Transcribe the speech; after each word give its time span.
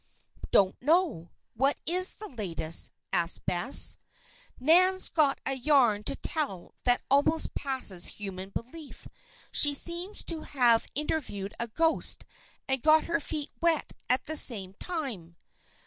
"Don't 0.49 0.81
know. 0.81 1.29
What 1.53 1.77
is 1.85 2.15
the 2.15 2.27
latest?" 2.27 2.91
asked 3.13 3.45
Bess. 3.45 3.99
"Nan's 4.59 5.09
got 5.09 5.39
a 5.45 5.53
yarn 5.53 6.01
to 6.05 6.15
tell 6.15 6.73
that 6.85 7.03
almost 7.11 7.53
passes 7.53 8.07
human 8.17 8.49
belief. 8.49 9.07
She 9.51 9.75
seems 9.75 10.23
to 10.23 10.41
have 10.41 10.87
interviewed 10.95 11.53
a 11.59 11.67
ghost 11.67 12.25
and 12.67 12.81
got 12.81 13.03
her 13.05 13.19
feet 13.19 13.51
wet 13.61 13.93
at 14.09 14.23
the 14.23 14.35
same 14.37 14.73
time." 14.79 15.35